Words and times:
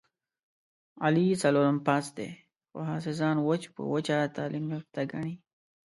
علي 1.05 1.25
څلورم 1.43 1.77
پاس 1.87 2.05
دی، 2.17 2.29
خو 2.69 2.79
هسې 2.89 3.11
ځان 3.19 3.35
وچ 3.47 3.63
په 3.75 3.81
وچه 3.93 4.17
تعلیم 4.37 4.65
یافته 4.75 5.01
ګڼي... 5.11 5.35